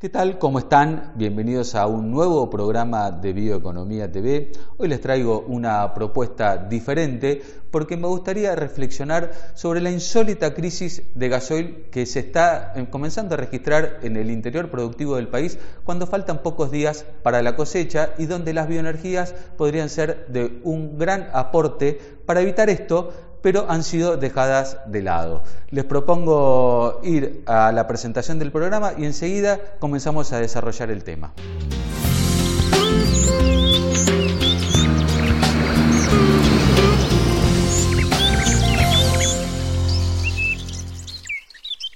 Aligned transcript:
¿Qué 0.00 0.08
tal? 0.08 0.38
¿Cómo 0.38 0.60
están? 0.60 1.12
Bienvenidos 1.14 1.74
a 1.74 1.86
un 1.86 2.10
nuevo 2.10 2.48
programa 2.48 3.10
de 3.10 3.34
Bioeconomía 3.34 4.10
TV. 4.10 4.50
Hoy 4.78 4.88
les 4.88 5.02
traigo 5.02 5.44
una 5.46 5.92
propuesta 5.92 6.56
diferente 6.56 7.42
porque 7.70 7.98
me 7.98 8.06
gustaría 8.06 8.56
reflexionar 8.56 9.30
sobre 9.52 9.82
la 9.82 9.90
insólita 9.90 10.54
crisis 10.54 11.02
de 11.14 11.28
gasoil 11.28 11.84
que 11.90 12.06
se 12.06 12.20
está 12.20 12.72
eh, 12.76 12.86
comenzando 12.88 13.34
a 13.34 13.36
registrar 13.36 13.98
en 14.02 14.16
el 14.16 14.30
interior 14.30 14.70
productivo 14.70 15.16
del 15.16 15.28
país 15.28 15.58
cuando 15.84 16.06
faltan 16.06 16.42
pocos 16.42 16.70
días 16.70 17.04
para 17.22 17.42
la 17.42 17.54
cosecha 17.54 18.14
y 18.16 18.24
donde 18.24 18.54
las 18.54 18.68
bioenergías 18.68 19.34
podrían 19.58 19.90
ser 19.90 20.28
de 20.28 20.62
un 20.64 20.96
gran 20.96 21.28
aporte 21.34 22.00
para 22.24 22.40
evitar 22.40 22.70
esto 22.70 23.12
pero 23.42 23.66
han 23.68 23.82
sido 23.82 24.16
dejadas 24.16 24.78
de 24.86 25.02
lado. 25.02 25.42
Les 25.70 25.84
propongo 25.84 27.00
ir 27.02 27.42
a 27.46 27.72
la 27.72 27.86
presentación 27.86 28.38
del 28.38 28.52
programa 28.52 28.92
y 28.96 29.04
enseguida 29.04 29.60
comenzamos 29.78 30.32
a 30.32 30.40
desarrollar 30.40 30.90
el 30.90 31.04
tema. 31.04 31.32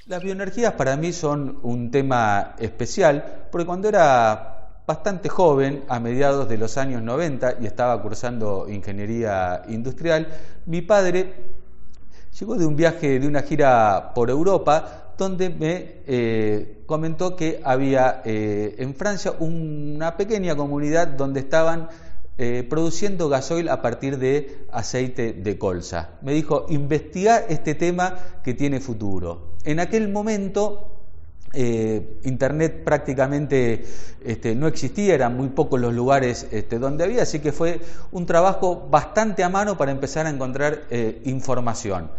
Las 0.06 0.22
bioenergías 0.22 0.74
para 0.74 0.96
mí 0.96 1.12
son 1.12 1.58
un 1.62 1.90
tema 1.90 2.54
especial 2.58 3.46
porque 3.50 3.66
cuando 3.66 3.88
era 3.88 4.53
bastante 4.86 5.28
joven, 5.28 5.84
a 5.88 5.98
mediados 6.00 6.48
de 6.48 6.58
los 6.58 6.76
años 6.76 7.02
90, 7.02 7.56
y 7.60 7.66
estaba 7.66 8.00
cursando 8.02 8.66
ingeniería 8.68 9.62
industrial, 9.68 10.28
mi 10.66 10.82
padre 10.82 11.32
llegó 12.38 12.56
de 12.56 12.66
un 12.66 12.76
viaje, 12.76 13.18
de 13.18 13.26
una 13.26 13.42
gira 13.42 14.12
por 14.14 14.30
Europa, 14.30 15.12
donde 15.16 15.48
me 15.48 16.02
eh, 16.06 16.82
comentó 16.86 17.36
que 17.36 17.60
había 17.64 18.22
eh, 18.24 18.74
en 18.78 18.94
Francia 18.94 19.34
una 19.38 20.16
pequeña 20.16 20.56
comunidad 20.56 21.06
donde 21.06 21.40
estaban 21.40 21.88
eh, 22.36 22.66
produciendo 22.68 23.28
gasoil 23.28 23.68
a 23.68 23.80
partir 23.80 24.18
de 24.18 24.66
aceite 24.72 25.32
de 25.32 25.56
colza. 25.56 26.10
Me 26.20 26.32
dijo, 26.34 26.66
investiga 26.68 27.38
este 27.38 27.76
tema 27.76 28.16
que 28.42 28.54
tiene 28.54 28.80
futuro. 28.80 29.54
En 29.64 29.78
aquel 29.78 30.08
momento 30.08 30.93
eh, 31.54 32.18
Internet 32.24 32.84
prácticamente 32.84 33.84
este, 34.24 34.54
no 34.54 34.66
existía, 34.66 35.14
eran 35.14 35.36
muy 35.36 35.48
pocos 35.48 35.80
los 35.80 35.92
lugares 35.94 36.46
este, 36.50 36.78
donde 36.78 37.04
había, 37.04 37.22
así 37.22 37.40
que 37.40 37.52
fue 37.52 37.80
un 38.12 38.26
trabajo 38.26 38.88
bastante 38.90 39.44
a 39.44 39.48
mano 39.48 39.76
para 39.76 39.92
empezar 39.92 40.26
a 40.26 40.30
encontrar 40.30 40.82
eh, 40.90 41.22
información. 41.24 42.10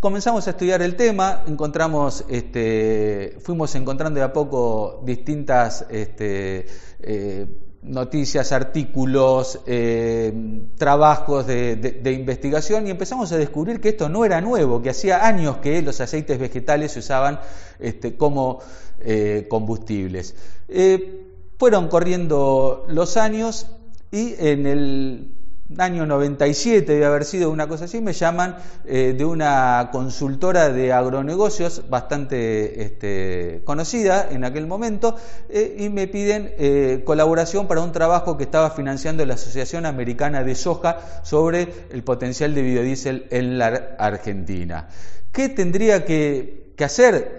Comenzamos 0.00 0.46
a 0.46 0.50
estudiar 0.50 0.82
el 0.82 0.96
tema, 0.96 1.44
encontramos, 1.46 2.24
este, 2.28 3.38
fuimos 3.40 3.74
encontrando 3.74 4.20
de 4.20 4.24
a 4.24 4.32
poco 4.32 5.02
distintas 5.04 5.86
este, 5.88 6.66
eh, 7.00 7.46
noticias, 7.84 8.50
artículos, 8.52 9.60
eh, 9.66 10.32
trabajos 10.76 11.46
de, 11.46 12.12
investigación 12.12 12.86
y 12.86 12.90
empezamos 12.90 13.30
a 13.32 13.36
descubrir 13.36 13.80
que 13.80 13.90
esto 13.90 14.08
no 14.08 14.24
era 14.24 14.40
nuevo, 14.40 14.80
que 14.82 14.90
hacía 14.90 15.26
años 15.26 15.58
que 15.58 15.82
los 15.82 16.00
aceites 16.00 16.38
vegetales 16.38 16.92
se 16.92 17.00
usaban 17.00 17.40
este, 17.78 18.16
como 18.16 18.60
eh, 19.00 19.46
combustibles. 19.50 20.34
Eh, 20.68 21.26
fueron 21.58 21.88
corriendo 21.88 22.86
los 22.88 23.16
años 23.16 23.66
y 24.10 24.34
en 24.38 24.66
el 24.66 25.34
año 25.78 26.04
97 26.06 26.92
debe 26.92 27.06
haber 27.06 27.24
sido 27.24 27.50
una 27.50 27.66
cosa 27.66 27.86
así, 27.86 28.00
me 28.00 28.12
llaman 28.12 28.56
eh, 28.84 29.14
de 29.16 29.24
una 29.24 29.88
consultora 29.92 30.68
de 30.70 30.92
agronegocios 30.92 31.88
bastante 31.88 32.82
este, 32.82 33.62
conocida 33.64 34.28
en 34.30 34.44
aquel 34.44 34.66
momento 34.66 35.16
eh, 35.48 35.76
y 35.78 35.88
me 35.88 36.06
piden 36.06 36.52
eh, 36.58 37.02
colaboración 37.04 37.66
para 37.66 37.80
un 37.80 37.92
trabajo 37.92 38.36
que 38.36 38.44
estaba 38.44 38.70
financiando 38.70 39.24
la 39.24 39.34
Asociación 39.34 39.86
Americana 39.86 40.44
de 40.44 40.54
Soja 40.54 40.98
sobre 41.22 41.68
el 41.90 42.02
potencial 42.04 42.54
de 42.54 42.62
biodiesel 42.62 43.26
en 43.30 43.58
la 43.58 43.96
Argentina. 43.98 44.88
¿Qué 45.32 45.48
tendría 45.48 46.04
que, 46.04 46.74
que 46.76 46.84
hacer 46.84 47.38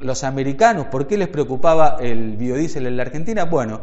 los 0.00 0.24
americanos? 0.24 0.86
¿Por 0.86 1.06
qué 1.06 1.16
les 1.16 1.28
preocupaba 1.28 1.96
el 2.00 2.36
biodiesel 2.36 2.86
en 2.86 2.96
la 2.98 3.04
Argentina? 3.04 3.44
Bueno, 3.44 3.80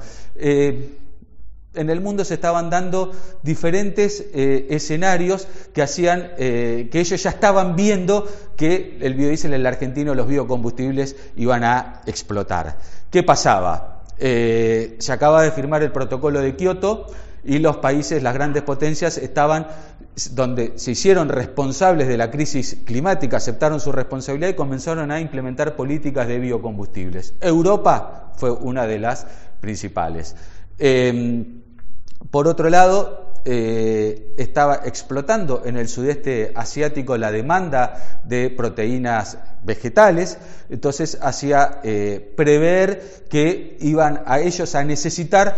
en 1.75 1.89
el 1.89 2.01
mundo 2.01 2.25
se 2.25 2.33
estaban 2.33 2.69
dando 2.69 3.11
diferentes 3.43 4.25
eh, 4.33 4.67
escenarios 4.71 5.47
que 5.73 5.81
hacían 5.81 6.31
eh, 6.37 6.89
que 6.91 6.99
ellos 6.99 7.21
ya 7.21 7.29
estaban 7.29 7.75
viendo 7.75 8.27
que 8.57 8.97
el 9.01 9.13
biodiesel 9.13 9.53
en 9.53 9.61
el 9.61 9.65
argentino, 9.67 10.15
los 10.15 10.27
biocombustibles 10.27 11.15
iban 11.35 11.63
a 11.63 12.01
explotar. 12.07 12.77
¿Qué 13.11 13.23
pasaba? 13.23 14.01
Eh, 14.17 14.97
se 14.99 15.13
acaba 15.13 15.43
de 15.43 15.51
firmar 15.51 15.83
el 15.83 15.91
protocolo 15.91 16.41
de 16.41 16.55
Kioto 16.55 17.07
y 17.43 17.59
los 17.59 17.77
países, 17.77 18.21
las 18.23 18.33
grandes 18.33 18.63
potencias, 18.63 19.17
estaban 19.17 19.67
donde 20.31 20.73
se 20.77 20.91
hicieron 20.91 21.29
responsables 21.29 22.07
de 22.07 22.17
la 22.17 22.29
crisis 22.29 22.79
climática, 22.83 23.37
aceptaron 23.37 23.79
su 23.79 23.91
responsabilidad 23.91 24.49
y 24.49 24.55
comenzaron 24.55 25.11
a 25.11 25.21
implementar 25.21 25.75
políticas 25.75 26.27
de 26.27 26.39
biocombustibles. 26.39 27.35
Europa 27.39 28.33
fue 28.35 28.51
una 28.51 28.85
de 28.85 28.99
las 28.99 29.27
principales. 29.61 30.35
Em, 30.79 31.61
por 32.31 32.47
otro 32.47 32.69
lado, 32.69 33.29
eh, 33.45 34.35
estaba 34.37 34.81
explotando 34.85 35.63
en 35.65 35.77
el 35.77 35.87
sudeste 35.87 36.51
asiático 36.55 37.17
la 37.17 37.31
demanda 37.31 38.21
de 38.23 38.49
proteínas 38.49 39.37
vegetales, 39.63 40.37
entonces 40.69 41.17
hacía 41.21 41.79
eh, 41.83 42.33
prever 42.35 43.25
que 43.29 43.77
iban 43.79 44.23
a 44.25 44.39
ellos 44.39 44.75
a 44.75 44.83
necesitar 44.83 45.55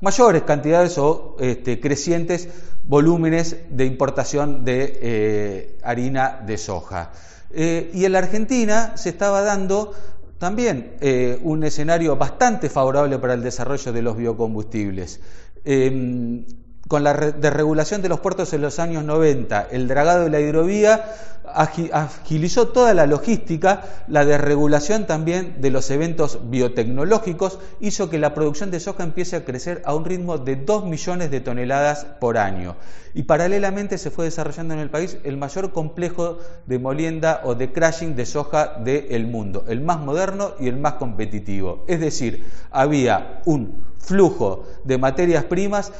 mayores 0.00 0.42
cantidades 0.42 0.98
o 0.98 1.36
este, 1.40 1.80
crecientes 1.80 2.48
volúmenes 2.84 3.56
de 3.70 3.86
importación 3.86 4.64
de 4.64 4.98
eh, 5.02 5.78
harina 5.82 6.42
de 6.46 6.58
soja. 6.58 7.10
y 7.52 8.04
en 8.04 8.12
la 8.12 8.18
Argentina 8.18 8.96
se 8.96 9.08
estaba 9.08 9.40
dando 9.42 9.94
también 10.38 10.96
un 11.42 11.64
escenario 11.64 12.16
bastante 12.16 12.68
favorable 12.68 13.18
para 13.18 13.34
el 13.34 13.42
desarrollo 13.42 13.92
de 13.92 14.02
los 14.02 14.16
biocombustibles. 14.16 15.20
Em, 15.64 16.44
con 16.88 17.02
la 17.02 17.14
desregulación 17.14 18.02
de 18.02 18.08
los 18.08 18.20
puertos 18.20 18.52
en 18.52 18.62
los 18.62 18.78
años 18.78 19.04
90, 19.04 19.68
el 19.70 19.88
dragado 19.88 20.24
de 20.24 20.30
la 20.30 20.40
hidrovía 20.40 21.04
agilizó 21.52 22.68
toda 22.68 22.92
la 22.94 23.06
logística, 23.06 23.82
la 24.08 24.24
desregulación 24.24 25.06
también 25.06 25.60
de 25.60 25.70
los 25.70 25.90
eventos 25.90 26.40
biotecnológicos 26.50 27.58
hizo 27.80 28.10
que 28.10 28.18
la 28.18 28.34
producción 28.34 28.70
de 28.70 28.80
soja 28.80 29.04
empiece 29.04 29.36
a 29.36 29.44
crecer 29.44 29.82
a 29.84 29.94
un 29.94 30.04
ritmo 30.04 30.38
de 30.38 30.56
2 30.56 30.84
millones 30.86 31.30
de 31.30 31.40
toneladas 31.40 32.04
por 32.20 32.38
año. 32.38 32.76
Y 33.14 33.22
paralelamente 33.22 33.96
se 33.96 34.10
fue 34.10 34.26
desarrollando 34.26 34.74
en 34.74 34.80
el 34.80 34.90
país 34.90 35.18
el 35.24 35.36
mayor 35.36 35.72
complejo 35.72 36.38
de 36.66 36.78
molienda 36.78 37.40
o 37.44 37.54
de 37.54 37.72
crashing 37.72 38.14
de 38.14 38.26
soja 38.26 38.74
del 38.84 39.26
mundo, 39.26 39.64
el 39.68 39.80
más 39.80 40.00
moderno 40.00 40.52
y 40.60 40.68
el 40.68 40.76
más 40.76 40.94
competitivo. 40.94 41.84
Es 41.88 42.00
decir, 42.00 42.44
había 42.70 43.40
un 43.46 43.84
flujo 43.98 44.64
de 44.84 44.98
materias 44.98 45.44
primas 45.44 45.92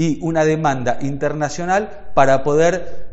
y 0.00 0.18
una 0.22 0.46
demanda 0.46 0.96
internacional 1.02 2.12
para 2.14 2.42
poder 2.42 3.10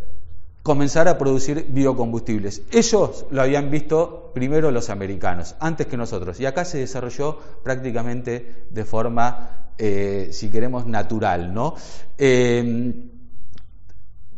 comenzar 0.63 1.09
a 1.09 1.17
producir 1.17 1.65
biocombustibles. 1.67 2.61
Ellos 2.71 3.25
lo 3.29 3.41
habían 3.41 3.69
visto 3.69 4.31
primero 4.33 4.71
los 4.71 4.89
americanos, 4.89 5.55
antes 5.59 5.87
que 5.87 5.97
nosotros, 5.97 6.39
y 6.39 6.45
acá 6.45 6.63
se 6.63 6.77
desarrolló 6.77 7.39
prácticamente 7.61 8.67
de 8.69 8.85
forma, 8.85 9.73
eh, 9.77 10.29
si 10.31 10.49
queremos, 10.49 10.87
natural. 10.87 11.53
¿no? 11.53 11.75
Eh, 12.17 12.93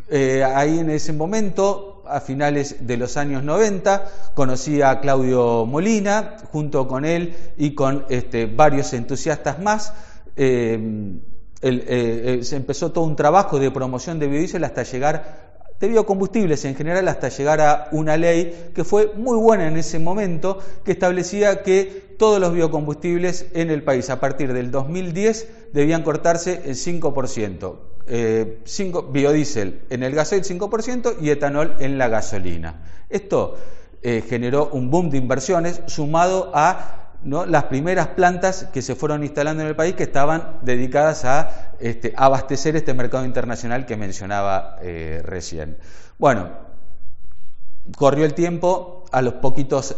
eh, 0.09 0.43
ahí 0.43 0.79
en 0.79 0.89
ese 0.89 1.13
momento, 1.13 2.01
a 2.07 2.19
finales 2.19 2.77
de 2.87 2.97
los 2.97 3.15
años 3.15 3.43
90, 3.43 4.09
conocí 4.33 4.81
a 4.81 4.99
Claudio 5.01 5.67
Molina, 5.67 6.37
junto 6.51 6.87
con 6.87 7.05
él 7.05 7.35
y 7.57 7.75
con 7.75 8.05
este, 8.09 8.47
varios 8.47 8.91
entusiastas 8.93 9.59
más. 9.59 9.93
Eh, 11.61 12.39
se 12.43 12.55
empezó 12.55 12.91
todo 12.91 13.03
un 13.05 13.15
trabajo 13.15 13.59
de 13.59 13.71
promoción 13.71 14.19
de 14.19 14.27
biodiesel 14.27 14.63
hasta 14.63 14.83
llegar, 14.83 15.49
de 15.79 15.87
biocombustibles 15.87 16.65
en 16.65 16.75
general, 16.75 17.07
hasta 17.07 17.29
llegar 17.29 17.61
a 17.61 17.87
una 17.91 18.17
ley 18.17 18.71
que 18.75 18.83
fue 18.83 19.13
muy 19.15 19.37
buena 19.37 19.67
en 19.67 19.77
ese 19.77 19.99
momento, 19.99 20.59
que 20.83 20.91
establecía 20.91 21.63
que 21.63 22.15
todos 22.17 22.39
los 22.39 22.53
biocombustibles 22.53 23.47
en 23.53 23.71
el 23.71 23.83
país 23.83 24.09
a 24.09 24.19
partir 24.19 24.53
del 24.53 24.71
2010 24.71 25.47
debían 25.71 26.03
cortarse 26.03 26.61
el 26.65 26.75
5%. 26.75 27.75
Eh, 28.11 28.63
biodiesel 29.11 29.81
en 29.89 30.03
el 30.03 30.15
gasoil 30.15 30.43
5% 30.43 31.17
y 31.21 31.29
etanol 31.29 31.75
en 31.79 31.97
la 31.97 32.07
gasolina. 32.07 32.81
Esto 33.07 33.55
eh, 34.01 34.23
generó 34.27 34.69
un 34.73 34.89
boom 34.89 35.09
de 35.11 35.17
inversiones 35.17 35.81
sumado 35.85 36.51
a 36.53 36.98
las 37.23 37.65
primeras 37.65 38.07
plantas 38.07 38.67
que 38.73 38.81
se 38.81 38.95
fueron 38.95 39.23
instalando 39.23 39.63
en 39.63 39.69
el 39.69 39.75
país 39.75 39.95
que 39.95 40.03
estaban 40.03 40.59
dedicadas 40.61 41.25
a 41.25 41.73
este, 41.79 42.13
abastecer 42.15 42.75
este 42.75 42.93
mercado 42.93 43.25
internacional 43.25 43.85
que 43.85 43.97
mencionaba 43.97 44.77
eh, 44.81 45.21
recién. 45.23 45.77
Bueno, 46.17 46.49
corrió 47.97 48.25
el 48.25 48.33
tiempo, 48.33 49.05
a 49.11 49.21
los 49.21 49.35
poquitos 49.35 49.95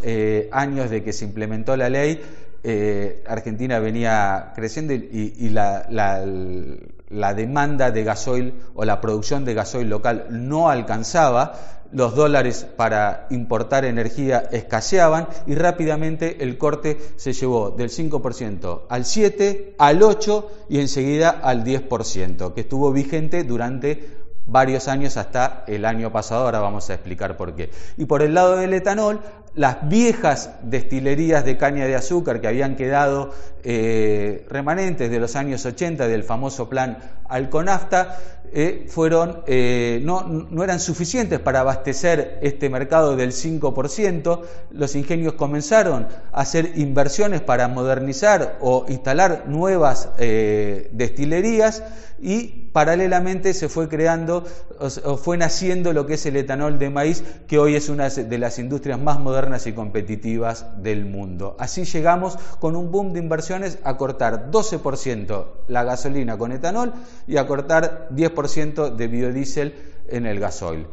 años 0.52 0.88
de 0.88 1.04
que 1.04 1.12
se 1.12 1.26
implementó 1.26 1.76
la 1.76 1.90
ley, 1.90 2.20
eh, 2.64 3.24
Argentina 3.26 3.80
venía 3.80 4.52
creciendo 4.54 4.92
y, 4.94 5.48
la, 5.48 5.84
la, 5.90 7.34
demanda 7.34 7.90
de 7.90 8.04
gasoil 8.04 8.54
o 8.74 8.84
la 8.84 9.00
producción 9.00 9.44
de 9.44 9.54
gasoil 9.54 9.88
local 9.88 10.26
no 10.30 10.70
alcanzaba, 10.70 11.54
los 11.92 12.14
dólares 12.14 12.66
para 12.76 13.26
importar 13.30 13.84
energía 13.84 14.48
escaseaban 14.50 15.28
y 15.46 15.54
rápidamente 15.54 16.42
el 16.42 16.58
corte 16.58 16.98
se 17.16 17.32
llevó 17.32 17.70
del 17.70 17.90
5% 17.90 18.82
al 18.88 19.04
7%, 19.04 19.74
al 19.78 20.00
8% 20.00 20.44
y 20.68 20.80
enseguida 20.80 21.30
al 21.30 21.64
10%, 21.64 22.54
que 22.54 22.62
estuvo 22.62 22.92
vigente 22.92 23.44
durante 23.44 24.22
varios 24.46 24.88
años 24.88 25.16
hasta 25.16 25.64
el 25.66 25.84
año 25.84 26.10
pasado, 26.10 26.44
ahora 26.44 26.60
vamos 26.60 26.90
a 26.90 26.94
explicar 26.94 27.36
por 27.36 27.54
qué. 27.54 27.70
Y 27.96 28.06
por 28.06 28.22
el 28.22 28.34
lado 28.34 28.56
del 28.56 28.74
etanol, 28.74 29.20
las 29.54 29.86
viejas 29.88 30.50
destilerías 30.62 31.44
de 31.44 31.58
caña 31.58 31.86
de 31.86 31.94
azúcar 31.94 32.40
que 32.40 32.48
habían 32.48 32.74
quedado 32.74 33.32
eh, 33.64 34.46
remanentes 34.48 35.10
de 35.10 35.20
los 35.20 35.36
años 35.36 35.64
80 35.66 36.08
del 36.08 36.24
famoso 36.24 36.68
plan 36.68 36.98
Alconafta, 37.28 38.18
eh, 38.54 38.86
fueron, 38.88 39.42
eh, 39.46 40.00
no, 40.04 40.24
no, 40.24 40.62
eran 40.62 40.80
suficientes 40.80 41.40
para 41.40 41.60
abastecer 41.60 42.38
este 42.42 42.68
mercado 42.68 43.16
del 43.16 43.32
5%. 43.32 44.40
Los 44.70 44.94
ingenios 44.96 45.34
comenzaron 45.34 46.08
a 46.32 46.40
hacer 46.40 46.72
inversiones 46.76 47.40
para 47.40 47.68
modernizar 47.68 48.58
o 48.60 48.84
instalar 48.88 49.44
nuevas 49.46 50.10
destilerías 50.18 51.82
y 52.20 52.68
paralelamente 52.72 53.54
se 53.54 53.70
fue 53.70 53.88
creando 53.88 54.44
o 54.78 55.16
fue 55.16 55.38
naciendo 55.38 55.94
lo 55.94 56.06
que 56.06 56.14
es 56.14 56.26
el 56.26 56.36
etanol 56.36 56.78
de 56.78 56.90
maíz, 56.90 57.24
que 57.46 57.58
hoy 57.58 57.76
es 57.76 57.88
una 57.88 58.10
de 58.10 58.38
las 58.38 58.58
industrias 58.58 59.00
más 59.00 59.18
modernas 59.18 59.41
y 59.66 59.72
competitivas 59.72 60.82
del 60.82 61.04
mundo. 61.04 61.56
Así 61.58 61.84
llegamos 61.84 62.38
con 62.60 62.76
un 62.76 62.92
boom 62.92 63.12
de 63.12 63.18
inversiones 63.18 63.78
a 63.82 63.96
cortar 63.96 64.52
12% 64.52 65.46
la 65.66 65.82
gasolina 65.82 66.38
con 66.38 66.52
etanol 66.52 66.92
y 67.26 67.38
a 67.38 67.46
cortar 67.48 68.08
10% 68.12 68.94
de 68.94 69.06
biodiesel 69.08 69.74
en 70.08 70.26
el 70.26 70.38
gasoil. 70.38 70.86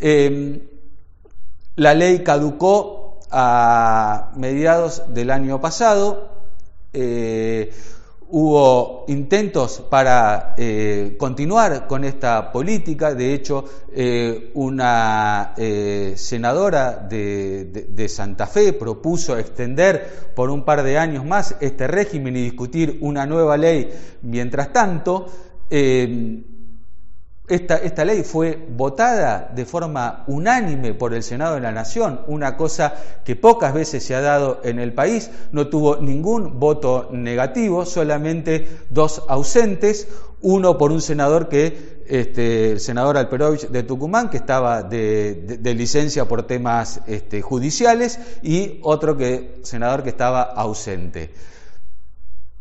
Em, 0.00 0.60
la 1.76 1.94
ley 1.94 2.24
caducó 2.24 3.20
a 3.30 4.32
mediados 4.36 5.14
del 5.14 5.30
año 5.30 5.60
pasado. 5.60 6.30
Eh, 6.92 7.72
Hubo 8.26 9.04
intentos 9.08 9.82
para 9.90 10.54
eh, 10.56 11.14
continuar 11.18 11.86
con 11.86 12.04
esta 12.04 12.50
política, 12.50 13.14
de 13.14 13.34
hecho 13.34 13.64
eh, 13.92 14.50
una 14.54 15.52
eh, 15.56 16.14
senadora 16.16 16.96
de, 16.96 18.08
Santa 18.08 18.46
Fe 18.46 18.72
propuso 18.72 19.36
extender 19.36 20.32
por 20.34 20.50
un 20.50 20.64
par 20.64 20.82
de 20.82 20.98
años 20.98 21.24
más 21.24 21.56
este 21.60 21.86
régimen 21.86 22.36
y 22.36 22.42
discutir 22.42 22.98
una 23.02 23.26
nueva 23.26 23.56
ley. 23.56 23.90
Mientras 24.22 24.72
tanto, 24.72 25.26
esta, 27.46 28.04
ley 28.06 28.22
fue 28.22 28.58
votada 28.70 29.52
de 29.54 29.66
forma 29.66 30.24
unánime 30.28 30.94
por 30.94 31.12
el 31.12 31.22
Senado 31.22 31.56
de 31.56 31.60
la 31.60 31.72
Nación, 31.72 32.22
una 32.26 32.56
cosa 32.56 32.94
que 33.22 33.36
pocas 33.36 33.74
veces 33.74 34.02
se 34.02 34.14
ha 34.14 34.22
dado 34.22 34.62
en 34.64 34.78
el 34.78 34.94
país, 34.94 35.30
no 35.52 35.68
tuvo 35.68 35.96
ningún 35.96 36.58
voto 36.58 37.10
negativo, 37.12 37.84
solamente 37.84 38.66
dos 38.88 39.24
ausentes, 39.28 40.08
uno 40.40 40.78
por 40.78 40.90
un 40.90 41.02
senador 41.02 41.50
que, 41.50 42.02
este, 42.06 42.72
el 42.72 42.80
senador 42.80 43.18
Alperovich 43.18 43.68
de 43.68 43.82
Tucumán, 43.82 44.30
que 44.30 44.38
estaba 44.38 44.82
de, 44.82 45.74
licencia 45.76 46.26
por 46.26 46.44
temas 46.44 47.02
este, 47.06 47.42
judiciales, 47.42 48.18
y 48.42 48.80
otro 48.82 49.18
que, 49.18 49.60
senador 49.64 50.02
que 50.02 50.10
estaba 50.10 50.42
ausente. 50.42 51.30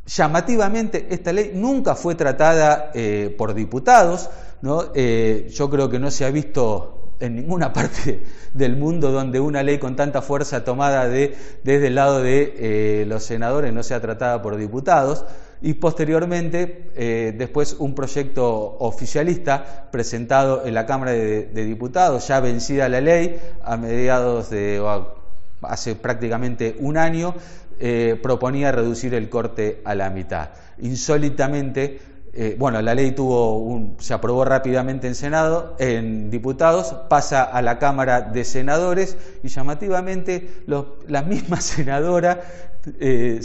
Llamativamente, 0.06 1.07
esta 1.09 1.31
ley 1.31 1.51
nunca 1.56 1.95
fue 1.95 2.15
tratada 2.15 2.91
eh, 2.94 3.33
por 3.38 3.53
diputados, 3.53 4.30
Eh, 4.95 5.50
yo 5.54 5.69
creo 5.69 5.89
que 5.89 6.00
no 6.00 6.10
se 6.10 6.25
ha 6.25 6.31
visto 6.31 7.15
en 7.19 7.36
ninguna 7.36 7.74
parte 7.74 8.24
del 8.54 8.75
mundo 8.77 9.12
donde 9.12 9.39
una 9.39 9.63
ley 9.63 9.77
con 9.77 9.95
tanta 9.95 10.21
fuerza 10.21 10.63
tomada 10.63 11.07
de, 11.07 11.36
desde 11.63 11.88
el 11.88 11.95
lado 11.95 12.21
de 12.21 12.54
eh, 12.57 13.06
los 13.07 13.24
senadores 13.24 13.74
no 13.74 13.83
sea 13.83 14.01
tratada 14.01 14.42
por 14.42 14.56
diputados 14.56 15.25
y 15.62 15.75
posteriormente 15.75 16.92
después 17.38 17.77
un 17.80 17.95
proyecto 17.95 18.75
oficialista 18.80 19.88
presentado 19.92 20.66
en 20.66 20.74
la 20.74 20.86
Cámara 20.86 21.13
de, 21.13 21.66
Diputados, 21.66 22.27
ya 22.27 22.42
vencida 22.42 22.89
la 22.89 23.00
ley 23.00 23.39
a 23.63 23.77
mediados 23.77 24.50
de 24.50 24.81
hace 25.62 25.95
prácticamente 25.95 26.75
un 26.80 26.98
año, 26.98 27.36
eh, 27.80 28.19
proponía 28.21 28.71
reducir 28.71 29.13
el 29.13 29.30
corte 29.30 29.81
a 29.83 29.95
la 29.95 30.09
mitad. 30.09 30.50
Insólitamente, 30.80 32.00
eh, 32.35 32.56
bueno, 32.57 32.81
la 32.81 32.95
ley 32.95 33.12
tuvo 33.12 33.94
se 34.00 34.13
aprobó 34.13 34.44
rápidamente 34.44 35.07
en 35.07 35.13
Senado, 35.13 35.75
en 35.77 36.31
diputados, 36.31 36.95
pasa 37.07 37.44
a 37.44 37.62
la 37.62 37.77
Cámara 37.77 38.21
de 38.21 38.44
Senadores 38.44 39.18
y 39.44 39.50
llamativamente 39.50 40.63
la 40.65 41.21
misma 41.21 41.62
senadora 41.62 42.41
eh, 43.00 43.39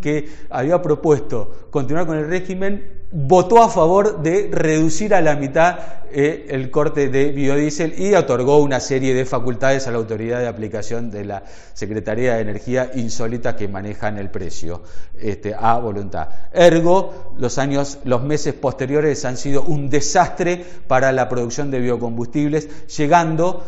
que 0.00 0.28
había 0.48 0.80
propuesto 0.80 1.68
continuar 1.70 2.06
con 2.06 2.16
el 2.16 2.28
régimen, 2.28 3.00
votó 3.12 3.60
a 3.62 3.68
favor 3.68 4.22
de 4.22 4.48
reducir 4.52 5.14
a 5.14 5.20
la 5.20 5.34
mitad 5.34 5.78
eh, 6.12 6.46
el 6.50 6.70
corte 6.70 7.08
de 7.08 7.32
biodiesel 7.32 7.94
y 8.00 8.14
otorgó 8.14 8.58
una 8.58 8.78
serie 8.78 9.14
de 9.14 9.24
facultades 9.24 9.86
a 9.86 9.90
la 9.90 9.98
autoridad 9.98 10.40
de 10.40 10.46
aplicación 10.46 11.10
de 11.10 11.24
la 11.24 11.42
Secretaría 11.72 12.34
de 12.34 12.42
Energía 12.42 12.90
insólita 12.94 13.56
que 13.56 13.68
manejan 13.68 14.18
el 14.18 14.30
precio 14.30 14.82
este, 15.18 15.54
a 15.56 15.78
voluntad. 15.78 16.28
Ergo, 16.52 17.34
los 17.36 17.58
años, 17.58 17.98
los 18.04 18.22
meses 18.22 18.54
posteriores 18.54 19.24
han 19.24 19.36
sido 19.36 19.62
un 19.62 19.90
desastre 19.90 20.64
para 20.86 21.10
la 21.12 21.28
producción 21.28 21.70
de 21.70 21.80
biocombustibles, 21.80 22.86
llegando 22.96 23.64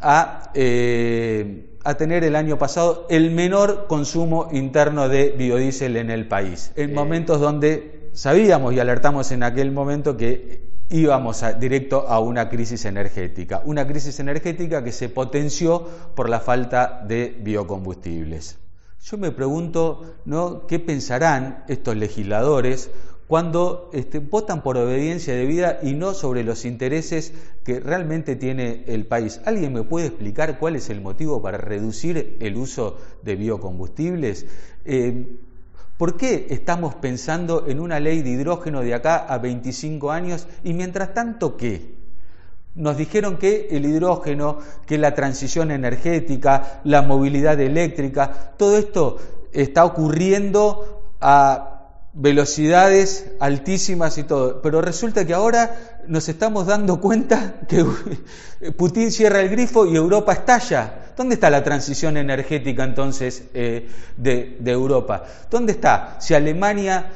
a 0.00 0.50
eh, 0.54 1.71
a 1.84 1.94
tener 1.94 2.24
el 2.24 2.36
año 2.36 2.58
pasado 2.58 3.06
el 3.10 3.30
menor 3.30 3.86
consumo 3.86 4.48
interno 4.52 5.08
de 5.08 5.34
biodiesel 5.36 5.96
en 5.96 6.10
el 6.10 6.28
país, 6.28 6.72
en 6.76 6.94
momentos 6.94 7.40
donde 7.40 8.10
sabíamos 8.12 8.74
y 8.74 8.80
alertamos 8.80 9.32
en 9.32 9.42
aquel 9.42 9.72
momento 9.72 10.16
que 10.16 10.72
íbamos 10.90 11.42
directo 11.58 12.06
a 12.08 12.20
una 12.20 12.48
crisis 12.48 12.84
energética, 12.84 13.62
una 13.64 13.86
crisis 13.86 14.20
energética 14.20 14.84
que 14.84 14.92
se 14.92 15.08
potenció 15.08 15.88
por 16.14 16.28
la 16.28 16.40
falta 16.40 17.02
de 17.06 17.36
biocombustibles. 17.40 18.58
Yo 19.04 19.18
me 19.18 19.32
pregunto, 19.32 20.16
¿no? 20.26 20.66
¿Qué 20.66 20.78
pensarán 20.78 21.64
estos 21.66 21.96
legisladores 21.96 22.90
cuando 23.26 23.90
este, 23.92 24.18
votan 24.18 24.62
por 24.62 24.76
obediencia 24.76 25.34
de 25.34 25.46
vida 25.46 25.78
y 25.82 25.94
no 25.94 26.14
sobre 26.14 26.44
los 26.44 26.64
intereses 26.64 27.32
que 27.64 27.80
realmente 27.80 28.36
tiene 28.36 28.84
el 28.86 29.06
país? 29.06 29.40
¿Alguien 29.44 29.72
me 29.72 29.84
puede 29.84 30.06
explicar 30.06 30.58
cuál 30.58 30.76
es 30.76 30.90
el 30.90 31.00
motivo 31.00 31.40
para 31.40 31.58
reducir 31.58 32.36
el 32.40 32.56
uso 32.56 32.98
de 33.22 33.36
biocombustibles? 33.36 34.46
Eh, 34.84 35.38
¿Por 35.96 36.16
qué 36.16 36.48
estamos 36.50 36.96
pensando 36.96 37.66
en 37.68 37.78
una 37.78 38.00
ley 38.00 38.22
de 38.22 38.30
hidrógeno 38.30 38.80
de 38.80 38.94
acá 38.94 39.18
a 39.18 39.38
25 39.38 40.10
años 40.10 40.48
y 40.64 40.72
mientras 40.72 41.14
tanto 41.14 41.56
qué? 41.56 41.94
Nos 42.74 42.96
dijeron 42.96 43.36
que 43.36 43.68
el 43.70 43.84
hidrógeno, 43.84 44.58
que 44.86 44.98
la 44.98 45.14
transición 45.14 45.70
energética, 45.70 46.80
la 46.84 47.02
movilidad 47.02 47.60
eléctrica, 47.60 48.52
todo 48.56 48.78
esto 48.78 49.18
está 49.52 49.84
ocurriendo 49.84 51.02
a 51.20 51.71
velocidades 52.14 53.26
altísimas 53.40 54.18
y 54.18 54.24
todo. 54.24 54.60
Pero 54.62 54.80
resulta 54.80 55.26
que 55.26 55.34
ahora 55.34 56.00
nos 56.06 56.28
estamos 56.28 56.66
dando 56.66 57.00
cuenta 57.00 57.60
que 57.68 57.84
Putin 58.72 59.10
cierra 59.10 59.40
el 59.40 59.48
grifo 59.48 59.86
y 59.86 59.96
Europa 59.96 60.32
estalla. 60.32 60.98
¿Dónde 61.16 61.34
está 61.34 61.50
la 61.50 61.62
transición 61.62 62.16
energética 62.16 62.84
entonces 62.84 63.44
eh, 63.54 63.88
de, 64.16 64.56
Europa? 64.64 65.24
¿Dónde 65.50 65.72
está? 65.72 66.16
Si 66.20 66.34
Alemania 66.34 67.10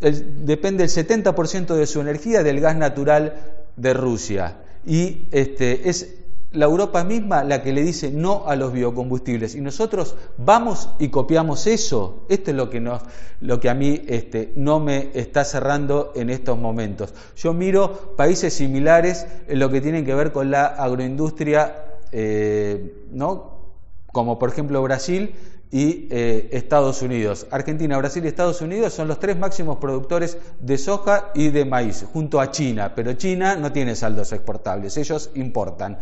depende 0.00 0.84
el 0.84 0.90
70% 0.90 1.74
de 1.74 1.86
su 1.86 2.00
energía 2.00 2.42
del 2.42 2.60
gas 2.60 2.76
natural 2.76 3.34
de 3.76 3.92
Rusia 3.92 4.56
y 4.86 5.26
este, 5.30 5.90
es 5.90 6.19
la 6.52 6.64
Europa 6.64 7.04
misma 7.04 7.44
la 7.44 7.62
que 7.62 7.72
le 7.72 7.82
dice 7.82 8.10
no 8.10 8.44
a 8.46 8.56
los 8.56 8.72
biocombustibles 8.72 9.54
y 9.54 9.60
nosotros 9.60 10.16
vamos 10.36 10.90
y 10.98 11.08
copiamos 11.08 11.66
eso. 11.66 12.24
Esto 12.28 12.50
es 12.50 12.56
lo 12.56 12.70
que, 12.70 12.80
lo 13.40 13.60
que 13.60 13.70
a 13.70 13.74
mí 13.74 14.02
este, 14.08 14.52
no 14.56 14.80
me 14.80 15.10
está 15.14 15.44
cerrando 15.44 16.12
en 16.16 16.28
estos 16.28 16.58
momentos. 16.58 17.14
Yo 17.36 17.52
miro 17.52 18.16
países 18.16 18.54
similares 18.54 19.26
en 19.46 19.60
lo 19.60 19.70
que 19.70 19.80
tienen 19.80 20.04
que 20.04 20.14
ver 20.14 20.32
con 20.32 20.50
la 20.50 20.66
agroindustria 20.66 21.84
eh, 22.12 23.06
¿no? 23.12 23.60
como 24.12 24.38
por 24.38 24.50
ejemplo 24.50 24.82
Brasil, 24.82 25.34
y 25.70 26.08
eh, 26.10 26.48
Estados 26.52 27.02
Unidos. 27.02 27.46
Argentina, 27.50 27.96
Brasil 27.98 28.24
y 28.24 28.28
Estados 28.28 28.60
Unidos 28.60 28.92
son 28.92 29.08
los 29.08 29.20
tres 29.20 29.38
máximos 29.38 29.78
productores 29.78 30.36
de 30.58 30.78
soja 30.78 31.30
y 31.34 31.50
de 31.50 31.64
maíz, 31.64 32.04
junto 32.12 32.40
a 32.40 32.50
China, 32.50 32.92
pero 32.94 33.12
China 33.12 33.56
no 33.56 33.72
tiene 33.72 33.94
saldos 33.94 34.32
exportables, 34.32 34.96
ellos 34.96 35.30
importan. 35.34 35.98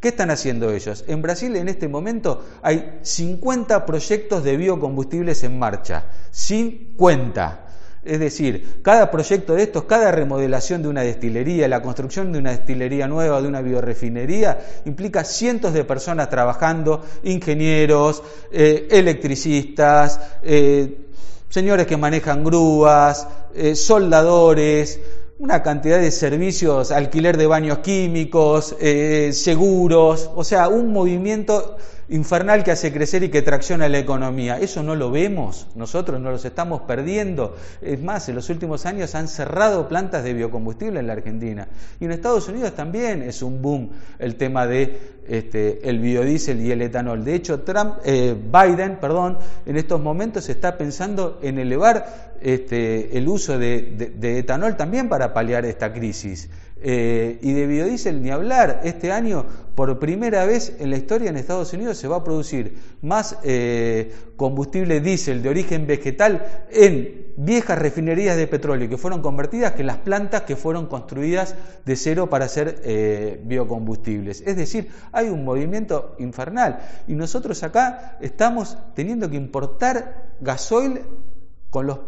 ¿Qué 0.00 0.08
están 0.08 0.30
haciendo 0.30 0.70
ellos? 0.70 1.04
En 1.06 1.20
Brasil 1.20 1.54
en 1.56 1.68
este 1.68 1.88
momento 1.88 2.42
hay 2.62 3.00
50 3.02 3.84
proyectos 3.84 4.42
de 4.42 4.56
biocombustibles 4.56 5.44
en 5.44 5.58
marcha, 5.58 6.06
50. 6.30 7.71
Es 8.04 8.18
decir, 8.18 8.80
cada 8.82 9.12
proyecto 9.12 9.54
de 9.54 9.62
estos, 9.62 9.84
cada 9.84 10.10
remodelación 10.10 10.82
de 10.82 10.88
una 10.88 11.02
destilería, 11.02 11.68
la 11.68 11.80
construcción 11.80 12.32
de 12.32 12.40
una 12.40 12.50
destilería 12.50 13.06
nueva, 13.06 13.40
de 13.40 13.46
una 13.46 13.62
biorefinería, 13.62 14.58
implica 14.86 15.22
cientos 15.22 15.72
de 15.72 15.84
personas 15.84 16.28
trabajando, 16.28 17.04
ingenieros, 17.22 18.24
eh, 18.50 18.88
electricistas, 18.90 20.18
eh, 20.42 20.96
señores 21.48 21.86
que 21.86 21.96
manejan 21.96 22.42
grúas, 22.42 23.28
eh, 23.54 23.76
soldadores, 23.76 24.98
una 25.38 25.62
cantidad 25.62 26.00
de 26.00 26.10
servicios, 26.10 26.90
alquiler 26.90 27.36
de 27.36 27.46
baños 27.46 27.78
químicos, 27.78 28.76
seguros, 29.32 30.30
o 30.34 30.44
sea, 30.44 30.68
un 30.68 30.92
movimiento 30.92 31.76
infernal 32.08 32.64
que 32.64 32.72
hace 32.72 32.92
crecer 32.92 33.22
y 33.22 33.28
que 33.28 33.42
tracciona 33.42 33.88
la 33.88 33.98
economía. 33.98 34.58
Eso 34.58 34.82
no 34.82 34.94
lo 34.94 35.10
vemos, 35.10 35.66
nosotros 35.74 36.20
no 36.20 36.30
los 36.30 36.44
estamos 36.44 36.82
perdiendo. 36.82 37.56
Es 37.80 38.00
más, 38.00 38.28
en 38.28 38.34
los 38.34 38.50
últimos 38.50 38.86
años 38.86 39.14
han 39.14 39.28
cerrado 39.28 39.88
plantas 39.88 40.24
de 40.24 40.34
biocombustible 40.34 41.00
en 41.00 41.06
la 41.06 41.14
Argentina. 41.14 41.68
Y 42.00 42.04
en 42.04 42.12
Estados 42.12 42.48
Unidos 42.48 42.74
también 42.74 43.22
es 43.22 43.42
un 43.42 43.62
boom 43.62 43.90
el 44.18 44.36
tema 44.36 44.66
de 44.66 45.22
este, 45.26 45.88
el 45.88 46.00
biodiesel 46.00 46.60
y 46.60 46.72
el 46.72 46.82
etanol. 46.82 47.24
De 47.24 47.34
hecho, 47.34 47.60
Trump, 47.60 47.98
eh, 48.04 48.34
Biden, 48.34 48.98
perdón, 49.00 49.38
en 49.66 49.76
estos 49.76 50.00
momentos 50.00 50.48
está 50.48 50.76
pensando 50.76 51.38
en 51.42 51.58
elevar 51.58 52.32
este, 52.40 53.16
el 53.16 53.28
uso 53.28 53.58
de 53.58 54.38
etanol 54.38 54.76
también 54.76 55.08
para 55.08 55.32
paliar 55.32 55.64
esta 55.64 55.92
crisis. 55.92 56.48
Eh, 56.84 57.38
y 57.42 57.52
de 57.52 57.66
biodiesel 57.68 58.20
ni 58.20 58.30
hablar. 58.30 58.80
Este 58.82 59.12
año, 59.12 59.46
por 59.76 60.00
primera 60.00 60.44
vez 60.44 60.74
en 60.80 60.90
la 60.90 60.96
historia 60.96 61.30
en 61.30 61.36
Estados 61.36 61.72
Unidos, 61.72 61.96
se 61.96 62.08
va 62.08 62.16
a 62.16 62.24
producir 62.24 62.76
más 63.02 63.38
eh, 63.44 64.12
combustible 64.36 65.00
diésel 65.00 65.42
de 65.42 65.48
origen 65.48 65.86
vegetal 65.86 66.64
en 66.72 67.22
viejas 67.36 67.78
refinerías 67.78 68.36
de 68.36 68.48
petróleo 68.48 68.88
que 68.88 68.98
fueron 68.98 69.22
convertidas 69.22 69.72
que 69.72 69.84
las 69.84 69.98
plantas 69.98 70.42
que 70.42 70.56
fueron 70.56 70.86
construidas 70.86 71.54
de 71.86 71.94
cero 71.94 72.28
para 72.28 72.46
hacer 72.46 72.80
eh, 72.82 73.40
biocombustibles. 73.44 74.42
Es 74.44 74.56
decir, 74.56 74.88
hay 75.12 75.28
un 75.28 75.44
movimiento 75.44 76.16
infernal 76.18 76.80
y 77.06 77.14
nosotros 77.14 77.62
acá 77.62 78.18
estamos 78.20 78.76
teniendo 78.94 79.30
que 79.30 79.36
importar 79.36 80.34
gasoil 80.40 81.00
con 81.70 81.86
los 81.86 81.98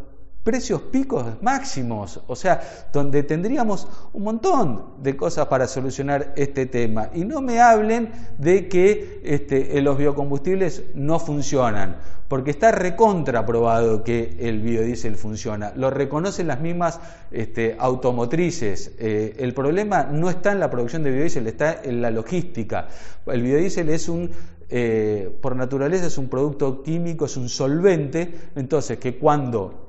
precios 0.44 0.82
picos 0.82 1.42
máximos, 1.42 2.20
o 2.26 2.36
sea, 2.36 2.60
donde 2.92 3.22
tendríamos 3.22 3.88
un 4.12 4.24
montón 4.24 5.02
de 5.02 5.16
cosas 5.16 5.46
para 5.46 5.66
solucionar 5.66 6.34
este 6.36 6.66
tema. 6.66 7.08
Y 7.14 7.24
no 7.24 7.40
me 7.40 7.60
hablen 7.60 8.12
de 8.38 8.68
que 8.68 9.22
este, 9.24 9.80
los 9.80 9.96
biocombustibles 9.96 10.84
no 10.94 11.18
funcionan, 11.18 11.96
porque 12.28 12.50
está 12.50 12.72
recontraprobado 12.72 14.04
que 14.04 14.36
el 14.38 14.60
biodiesel 14.60 15.16
funciona. 15.16 15.72
Lo 15.76 15.88
reconocen 15.88 16.46
las 16.46 16.60
mismas 16.60 17.00
este, 17.30 17.74
automotrices. 17.78 18.92
Eh, 18.98 19.36
el 19.38 19.54
problema 19.54 20.04
no 20.04 20.28
está 20.28 20.52
en 20.52 20.60
la 20.60 20.70
producción 20.70 21.02
de 21.04 21.10
biodiesel, 21.10 21.46
está 21.46 21.80
en 21.82 22.02
la 22.02 22.10
logística. 22.10 22.88
El 23.26 23.42
biodiesel 23.42 23.88
es 23.88 24.10
un 24.10 24.30
eh, 24.70 25.38
por 25.40 25.54
naturaleza 25.54 26.06
es 26.06 26.18
un 26.18 26.28
producto 26.28 26.82
químico, 26.82 27.26
es 27.26 27.36
un 27.36 27.48
solvente, 27.48 28.34
entonces 28.56 28.98
que 28.98 29.18
cuando 29.18 29.83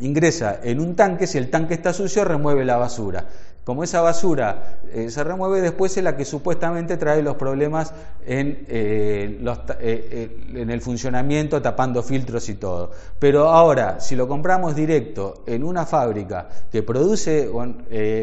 ingresa 0.00 0.60
en 0.62 0.80
un 0.80 0.96
tanque, 0.96 1.26
si 1.26 1.38
el 1.38 1.50
tanque 1.50 1.74
está 1.74 1.92
sucio, 1.92 2.24
remueve 2.24 2.64
la 2.64 2.76
basura. 2.76 3.26
Como 3.64 3.82
esa 3.82 4.02
basura 4.02 4.80
eh, 4.92 5.08
se 5.08 5.24
remueve, 5.24 5.62
después 5.62 5.96
es 5.96 6.04
la 6.04 6.18
que 6.18 6.26
supuestamente 6.26 6.98
trae 6.98 7.22
los 7.22 7.36
problemas 7.36 7.94
en, 8.26 8.66
eh, 8.68 9.38
eh, 9.80 10.46
en 10.54 10.70
el 10.70 10.80
funcionamiento, 10.82 11.62
tapando 11.62 12.02
filtros 12.02 12.46
y 12.50 12.56
todo. 12.56 12.90
Pero 13.18 13.48
ahora, 13.48 14.00
si 14.00 14.16
lo 14.16 14.28
compramos 14.28 14.76
directo 14.76 15.44
en 15.46 15.64
una 15.64 15.86
fábrica 15.86 16.46
que 16.70 16.82
produce 16.82 17.48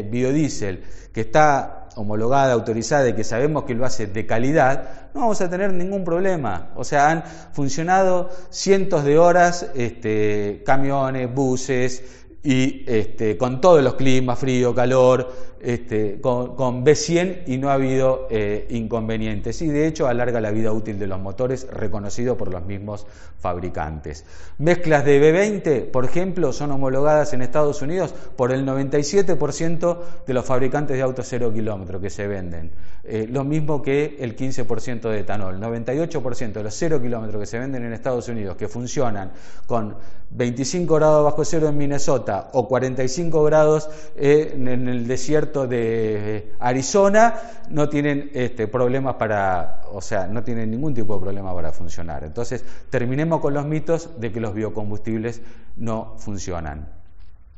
biodiesel, 0.08 0.84
que 1.12 1.22
está 1.22 1.81
homologada, 1.96 2.52
autorizada 2.52 3.08
y 3.08 3.14
que 3.14 3.24
sabemos 3.24 3.64
que 3.64 3.74
lo 3.74 3.84
hace 3.84 4.06
de 4.06 4.26
calidad, 4.26 5.10
no 5.14 5.22
vamos 5.22 5.40
a 5.40 5.50
tener 5.50 5.72
ningún 5.72 6.04
problema. 6.04 6.70
O 6.74 6.84
sea, 6.84 7.10
han 7.10 7.24
funcionado 7.52 8.30
cientos 8.50 9.04
de 9.04 9.18
horas 9.18 9.66
este, 9.74 10.62
camiones, 10.64 11.32
buses, 11.32 12.21
y 12.44 12.84
este, 12.88 13.36
con 13.36 13.60
todos 13.60 13.82
los 13.84 13.94
climas, 13.94 14.38
frío, 14.38 14.74
calor, 14.74 15.30
este, 15.60 16.20
con, 16.20 16.84
B100 16.84 17.44
y 17.46 17.56
no 17.56 17.70
ha 17.70 17.74
habido 17.74 18.26
eh, 18.30 18.66
inconvenientes. 18.70 19.62
Y 19.62 19.68
de 19.68 19.86
hecho 19.86 20.08
alarga 20.08 20.40
la 20.40 20.50
vida 20.50 20.72
útil 20.72 20.98
de 20.98 21.06
los 21.06 21.20
motores, 21.20 21.68
reconocido 21.70 22.36
por 22.36 22.50
los 22.50 22.64
mismos 22.64 23.06
fabricantes. 23.38 24.24
Mezclas 24.58 25.04
de 25.04 25.20
B20, 25.20 25.90
por 25.92 26.04
ejemplo, 26.04 26.52
son 26.52 26.72
homologadas 26.72 27.32
en 27.32 27.42
Estados 27.42 27.80
Unidos 27.80 28.12
por 28.34 28.50
el 28.50 28.66
97% 28.66 29.98
de 30.26 30.34
los 30.34 30.44
fabricantes 30.44 30.96
de 30.96 31.02
autos 31.02 31.26
cero 31.28 31.52
kilómetro 31.52 32.00
que 32.00 32.10
se 32.10 32.26
venden. 32.26 32.72
Eh, 33.04 33.28
lo 33.30 33.44
mismo 33.44 33.82
que 33.82 34.16
el 34.18 34.34
15% 34.34 35.10
de 35.10 35.20
etanol. 35.20 35.60
98% 35.60 36.52
de 36.52 36.62
los 36.64 36.74
cero 36.74 37.00
kilómetros 37.00 37.40
que 37.40 37.46
se 37.46 37.60
venden 37.60 37.84
en 37.84 37.92
Estados 37.92 38.28
Unidos, 38.28 38.56
que 38.56 38.66
funcionan 38.66 39.30
con 39.66 39.96
25 40.30 40.94
grados 40.96 41.24
bajo 41.24 41.44
cero 41.44 41.68
en 41.68 41.76
Minnesota 41.76 42.31
o 42.52 42.68
45 42.68 43.44
grados 43.44 43.88
eh, 44.16 44.52
en 44.54 44.88
el 44.88 45.06
desierto, 45.06 45.66
de 45.66 46.52
Arizona 46.58 47.34
no 47.68 47.88
tienen 47.88 48.30
este, 48.34 48.68
problemas 48.68 49.16
para, 49.16 49.82
o 49.92 50.00
sea, 50.00 50.26
no 50.26 50.42
tienen 50.42 50.70
ningún 50.70 50.94
tipo 50.94 51.14
de 51.14 51.20
problema 51.20 51.54
para 51.54 51.72
funcionar. 51.72 52.24
Entonces, 52.24 52.64
terminemos 52.90 53.40
con 53.40 53.54
los 53.54 53.66
mitos 53.66 54.20
de 54.20 54.32
que 54.32 54.40
los 54.40 54.54
biocombustibles 54.54 55.42
no 55.76 56.14
funcionan. 56.18 57.01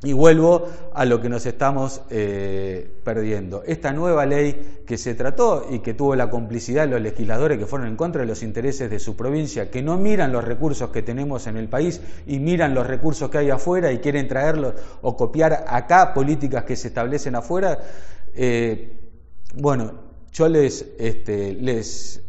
Y 0.05 0.13
vuelvo 0.13 0.67
a 0.93 1.03
lo 1.03 1.19
que 1.19 1.29
nos 1.29 1.47
estamos 1.47 2.03
eh, 2.11 2.87
perdiendo. 3.03 3.63
Esta 3.65 3.91
nueva 3.91 4.27
ley 4.27 4.83
que 4.85 4.99
se 4.99 5.15
trató 5.15 5.65
y 5.67 5.79
que 5.79 5.95
tuvo 5.95 6.15
la 6.15 6.29
complicidad 6.29 6.83
de 6.83 6.91
los 6.91 7.01
legisladores 7.01 7.57
que 7.57 7.65
fueron 7.65 7.87
en 7.87 7.95
contra 7.95 8.21
de 8.21 8.27
los 8.27 8.43
intereses 8.43 8.91
de 8.91 8.99
su 8.99 9.15
provincia, 9.15 9.71
que 9.71 9.81
no 9.81 9.97
miran 9.97 10.31
los 10.31 10.45
recursos 10.45 10.91
que 10.91 11.01
tenemos 11.01 11.47
en 11.47 11.57
el 11.57 11.69
país 11.69 12.01
y 12.27 12.37
miran 12.37 12.75
los 12.75 12.85
recursos 12.85 13.31
que 13.31 13.39
hay 13.39 13.49
afuera 13.49 13.91
y 13.91 13.97
quieren 13.97 14.27
traerlos 14.27 14.75
o 15.01 15.17
copiar 15.17 15.65
acá 15.67 16.13
políticas 16.13 16.65
que 16.65 16.75
se 16.75 16.89
establecen 16.89 17.35
afuera, 17.35 17.79
eh, 18.35 18.99
bueno, 19.55 19.91
yo 20.31 20.47
les, 20.47 20.85
este, 20.99 21.57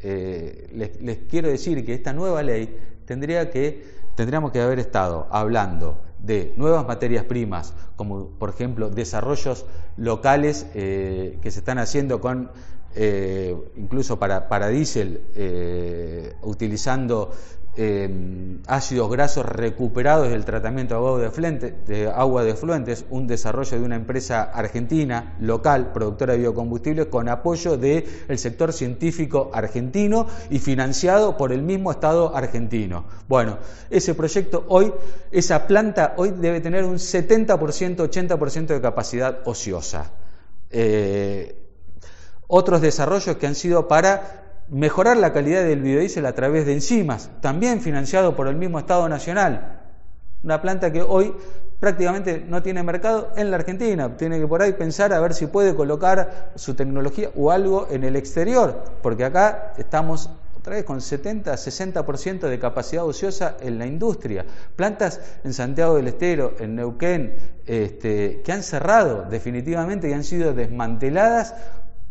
eh, 0.02 0.68
les, 0.72 1.02
les 1.02 1.18
quiero 1.28 1.48
decir 1.48 1.84
que 1.84 1.92
esta 1.92 2.14
nueva 2.14 2.42
ley 2.42 2.74
tendría 3.04 3.50
que, 3.50 3.84
tendríamos 4.14 4.50
que 4.50 4.62
haber 4.62 4.78
estado 4.78 5.26
hablando 5.30 6.05
de 6.18 6.54
nuevas 6.56 6.86
materias 6.86 7.24
primas, 7.24 7.74
como 7.96 8.28
por 8.30 8.50
ejemplo 8.50 8.90
desarrollos 8.90 9.66
locales 9.96 10.66
eh, 10.74 11.38
que 11.42 11.50
se 11.50 11.60
están 11.60 11.78
haciendo 11.78 12.20
con 12.20 12.50
eh, 12.98 13.54
incluso 13.76 14.18
para, 14.18 14.48
para 14.48 14.68
diésel, 14.68 15.20
eh, 15.34 16.34
utilizando 16.42 17.30
eh, 17.76 18.58
ácidos 18.66 19.10
grasos 19.10 19.44
recuperados 19.44 20.30
del 20.30 20.44
tratamiento 20.44 20.94
de 20.94 20.98
agua 20.98 21.18
de, 21.18 21.74
de 21.86 22.08
agua 22.08 22.44
de 22.44 22.54
fluentes, 22.54 23.04
un 23.10 23.26
desarrollo 23.26 23.78
de 23.78 23.84
una 23.84 23.96
empresa 23.96 24.42
argentina, 24.44 25.36
local, 25.40 25.92
productora 25.92 26.32
de 26.32 26.40
biocombustibles, 26.40 27.06
con 27.06 27.28
apoyo 27.28 27.76
del 27.76 28.04
sector 28.36 28.72
científico 28.72 29.50
argentino 29.52 30.26
y 30.50 30.58
financiado 30.58 31.36
por 31.36 31.52
el 31.52 31.62
mismo 31.62 31.90
Estado 31.90 32.34
argentino. 32.34 33.04
Bueno, 33.28 33.58
ese 33.90 34.14
proyecto 34.14 34.64
hoy, 34.68 34.92
esa 35.30 35.66
planta 35.66 36.14
hoy 36.16 36.30
debe 36.30 36.60
tener 36.60 36.84
un 36.84 36.96
70%, 36.96 37.96
80% 37.96 38.66
de 38.66 38.80
capacidad 38.80 39.40
ociosa. 39.44 40.12
Eh, 40.70 41.62
otros 42.48 42.80
desarrollos 42.80 43.36
que 43.36 43.46
han 43.46 43.54
sido 43.54 43.88
para 43.88 44.45
mejorar 44.68 45.16
la 45.16 45.32
calidad 45.32 45.62
del 45.62 45.82
biodiesel 45.82 46.26
a 46.26 46.34
través 46.34 46.66
de 46.66 46.72
enzimas, 46.72 47.30
también 47.40 47.80
financiado 47.80 48.34
por 48.36 48.48
el 48.48 48.56
mismo 48.56 48.78
Estado 48.78 49.08
Nacional. 49.08 49.82
Una 50.42 50.60
planta 50.60 50.92
que 50.92 51.02
hoy 51.02 51.34
prácticamente 51.80 52.44
no 52.46 52.62
tiene 52.62 52.82
mercado 52.82 53.32
en 53.36 53.50
la 53.50 53.56
Argentina. 53.56 54.16
Tiene 54.16 54.38
que 54.38 54.46
por 54.46 54.62
ahí 54.62 54.72
pensar 54.72 55.12
a 55.12 55.20
ver 55.20 55.34
si 55.34 55.46
puede 55.46 55.74
colocar 55.74 56.52
su 56.54 56.74
tecnología 56.74 57.30
o 57.36 57.50
algo 57.50 57.88
en 57.90 58.04
el 58.04 58.16
exterior, 58.16 58.82
porque 59.02 59.24
acá 59.24 59.74
estamos 59.76 60.30
otra 60.56 60.74
vez 60.74 60.84
con 60.84 61.00
70, 61.00 61.54
60% 61.54 62.48
de 62.48 62.58
capacidad 62.58 63.04
ociosa 63.04 63.56
en 63.60 63.78
la 63.78 63.86
industria. 63.86 64.44
Plantas 64.74 65.20
en 65.44 65.52
Santiago 65.52 65.94
del 65.94 66.08
Estero, 66.08 66.54
en 66.58 66.74
Neuquén, 66.74 67.36
este, 67.66 68.42
que 68.44 68.52
han 68.52 68.64
cerrado 68.64 69.26
definitivamente 69.30 70.08
y 70.08 70.12
han 70.12 70.24
sido 70.24 70.54
desmanteladas 70.54 71.54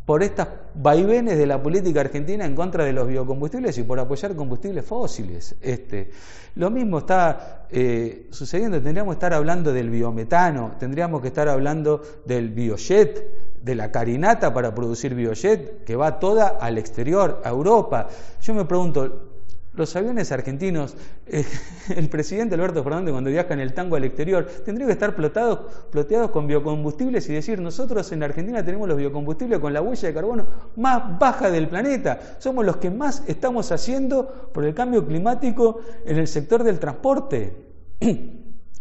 por 0.06 0.22
estas 0.22 0.48
vaivenes 0.76 1.38
de 1.38 1.48
la 1.48 1.62
política 1.62 2.02
argentina 2.02 2.46
en 2.46 2.56
contra 2.56 2.86
de 2.86 2.94
los 2.94 3.08
biocombustibles 3.08 3.78
y 3.78 3.84
por 3.84 4.00
apoyar 4.00 4.36
combustibles 4.36 4.86
fósiles. 4.86 5.56
Este, 5.62 6.12
lo 6.56 6.70
mismo 6.70 7.00
está 7.00 7.66
eh, 7.72 8.28
sucediendo, 8.30 8.82
tendríamos 8.82 9.14
que 9.14 9.18
estar 9.18 9.34
hablando 9.34 9.74
del 9.74 9.90
biometano, 9.90 10.74
tendríamos 10.80 11.22
que 11.22 11.30
estar 11.30 11.50
hablando 11.50 12.02
del 12.26 12.50
biojet, 12.50 13.46
de 13.64 13.74
la 13.74 13.92
carinata 13.92 14.54
para 14.54 14.76
producir 14.76 15.16
biojet, 15.16 15.84
que 15.84 15.96
va 15.96 16.20
toda 16.20 16.50
al 16.50 16.78
exterior, 16.78 17.42
a 17.44 17.50
Europa. 17.50 18.08
Yo 18.44 18.54
me 18.54 18.66
pregunto, 18.66 19.35
los 19.76 19.96
aviones 19.96 20.32
argentinos, 20.32 20.96
eh, 21.28 21.46
el 21.96 22.10
presidente 22.10 22.56
Alberto 22.56 22.84
Fernández 22.84 23.12
cuando 23.12 23.30
viaja 23.30 23.54
en 23.54 23.60
el 23.60 23.74
tango 23.74 23.96
al 23.96 24.04
exterior, 24.04 24.46
tendría 24.66 24.88
que 24.88 24.94
estar 24.94 25.16
plotados, 25.16 25.60
ploteados 25.92 26.32
con 26.32 26.48
biocombustibles 26.48 27.28
y 27.30 27.34
decir, 27.34 27.60
nosotros 27.60 28.12
en 28.12 28.24
Argentina 28.24 28.64
tenemos 28.64 28.88
los 28.88 28.98
biocombustibles 28.98 29.60
con 29.60 29.74
la 29.74 29.82
huella 29.82 30.08
de 30.08 30.14
carbono 30.14 30.48
más 30.76 31.20
baja 31.20 31.50
del 31.52 31.68
planeta. 31.68 32.20
Somos 32.40 32.66
los 32.66 32.78
que 32.78 32.90
más 32.90 33.24
estamos 33.28 33.72
haciendo 33.72 34.50
por 34.54 34.66
el 34.66 34.74
cambio 34.74 35.06
climático 35.06 35.82
en 36.06 36.18
el 36.18 36.28
sector 36.28 36.64
del 36.64 36.80
transporte. 36.80 37.56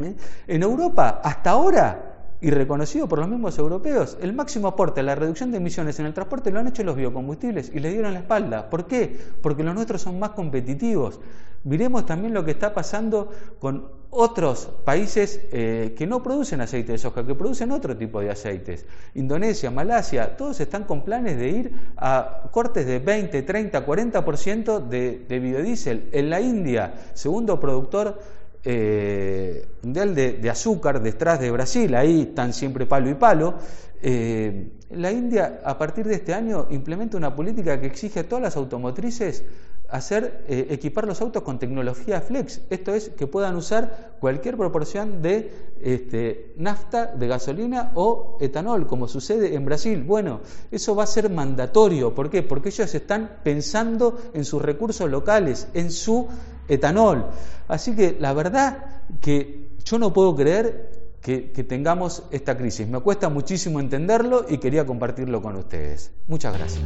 ¿Eh? 0.01 0.17
En 0.49 0.63
Europa, 0.63 1.21
hasta 1.23 1.51
ahora, 1.51 2.14
y 2.41 2.51
reconocido 2.51 3.09
por 3.09 3.19
los 3.19 3.29
mismos 3.29 3.59
europeos. 3.59 4.19
El 4.21 4.33
máximo 4.33 4.69
aporte 4.69 5.01
a 5.01 5.03
la 5.03 5.15
reducción 5.15 5.51
de 5.51 5.59
emisiones 5.59 5.99
en 5.99 6.07
el 6.07 6.15
transporte 6.15 6.51
lo 6.51 6.61
han 6.61 6.69
hecho 6.69 6.85
los 6.85 6.97
biocombustibles 6.97 7.71
y 7.75 7.81
le 7.81 7.91
dieron 7.91 8.13
la 8.13 8.21
espalda. 8.21 8.71
¿Por 8.71 8.87
qué? 8.87 9.19
Porque 9.43 9.63
los 9.63 9.75
nuestros 9.75 10.03
son 10.03 10.19
más 10.19 10.31
competitivos. 10.31 11.21
Miremos 11.65 12.05
también 12.05 12.35
lo 12.35 12.45
que 12.45 12.51
está 12.51 12.75
pasando 12.75 13.31
con 13.59 13.89
otros 14.11 14.71
países 14.85 15.41
eh, 15.51 15.95
que 15.97 16.07
no 16.07 16.23
producen 16.23 16.61
aceite 16.61 16.93
de 16.93 16.99
soja, 16.99 17.27
que 17.27 17.35
producen 17.35 17.73
otro 17.73 17.97
tipo 17.97 18.21
de 18.21 18.31
aceites. 18.31 18.87
Indonesia, 19.15 19.71
Malasia, 19.71 20.37
todos 20.37 20.61
están 20.61 20.85
con 20.85 21.05
planes 21.05 21.37
de 21.37 21.49
ir 21.49 21.73
a 21.97 22.43
cortes 22.53 22.87
de 22.87 23.01
20, 23.01 23.43
30, 23.43 23.85
40% 23.85 24.87
de, 24.87 25.25
de 25.27 25.39
biodiesel. 25.41 26.11
En 26.13 26.31
la 26.31 26.41
India, 26.41 26.95
segundo 27.15 27.59
productor 27.59 28.21
eh, 28.65 29.67
mundial 29.83 30.15
de, 30.15 30.51
azúcar 30.51 31.03
detrás 31.03 31.41
de 31.41 31.51
Brasil, 31.51 31.95
ahí 31.95 32.23
están 32.23 32.53
siempre 32.53 32.87
palo 32.87 33.11
y 33.11 33.15
palo. 33.15 33.55
Eh, 34.01 34.71
la 34.91 35.11
India 35.11 35.61
a 35.65 35.79
partir 35.79 36.07
de 36.07 36.15
este 36.15 36.35
año 36.35 36.67
implementa 36.71 37.17
una 37.17 37.35
política 37.35 37.81
que 37.81 37.87
exige 37.87 38.21
a 38.21 38.29
todas 38.29 38.43
las 38.43 38.57
automotrices 38.57 39.45
hacer 39.89 40.45
eh, 40.49 40.67
equipar 40.71 41.07
los 41.07 41.21
autos 41.21 41.43
con 41.43 41.59
tecnología 41.59 42.21
flex, 42.21 42.63
esto 42.71 42.95
es 42.95 43.11
que 43.11 43.27
puedan 43.27 43.55
usar 43.57 44.17
cualquier 44.19 44.57
proporción 44.57 45.23
de 45.23 45.53
este, 45.81 46.55
nafta, 46.57 47.07
de 47.07 47.29
gasolina 47.29 47.93
o 47.95 48.39
etanol, 48.41 48.87
como 48.87 49.07
sucede 49.07 49.55
en 49.55 49.65
Brasil. 49.65 50.03
Bueno, 50.03 50.41
eso 50.71 50.97
va 50.97 51.05
a 51.05 51.07
ser 51.07 51.31
mandatorio, 51.31 52.15
¿por 52.15 52.31
qué? 52.31 52.43
Porque 52.43 52.71
ellos 52.71 52.95
están 52.95 53.39
pensando 53.45 54.19
en 54.33 54.45
sus 54.45 54.63
recursos 54.63 55.09
locales, 55.09 55.69
en 55.75 55.91
su 55.91 56.29
etanol. 56.69 57.27
Así 57.69 57.95
que 57.95 58.17
la 58.19 58.33
verdad 58.33 59.03
que 59.21 59.71
yo 59.85 59.99
no 59.99 60.13
puedo 60.13 60.35
creer 60.35 61.05
que, 61.21 61.41
tengamos 61.67 62.25
esta 62.31 62.57
crisis. 62.57 62.87
Me 62.87 63.01
cuesta 63.01 63.31
muchísimo 63.31 63.81
entenderlo 63.81 64.45
y 64.49 64.59
quería 64.59 64.85
compartirlo 64.85 65.41
con 65.41 65.57
ustedes. 65.57 66.11
Muchas 66.27 66.57
gracias. 66.57 66.83